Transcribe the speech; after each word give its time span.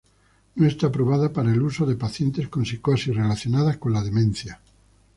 No 0.55 0.65
está 0.65 0.87
aprobada 0.87 1.31
para 1.31 1.51
el 1.53 1.61
uso 1.61 1.87
en 1.87 1.95
pacientes 1.95 2.47
con 2.49 2.65
psicosis 2.65 3.15
relacionada 3.15 3.79
con 3.79 3.93
la 3.93 4.01
demencia. 4.01 4.59